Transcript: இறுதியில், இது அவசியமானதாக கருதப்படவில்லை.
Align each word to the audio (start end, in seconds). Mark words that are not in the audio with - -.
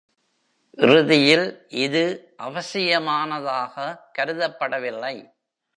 இறுதியில், 0.77 1.67
இது 1.69 2.33
அவசியமானதாக 2.39 3.75
கருதப்படவில்லை. 4.19 5.15